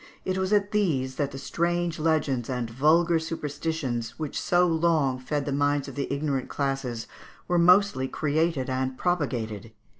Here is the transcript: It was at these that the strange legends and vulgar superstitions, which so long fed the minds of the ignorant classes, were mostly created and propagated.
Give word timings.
It 0.25 0.35
was 0.35 0.51
at 0.51 0.71
these 0.71 1.17
that 1.17 1.29
the 1.29 1.37
strange 1.37 1.99
legends 1.99 2.49
and 2.49 2.67
vulgar 2.71 3.19
superstitions, 3.19 4.17
which 4.17 4.41
so 4.41 4.65
long 4.65 5.19
fed 5.19 5.45
the 5.45 5.51
minds 5.51 5.87
of 5.87 5.93
the 5.93 6.11
ignorant 6.11 6.49
classes, 6.49 7.05
were 7.47 7.59
mostly 7.59 8.07
created 8.07 8.67
and 8.67 8.97
propagated. 8.97 9.73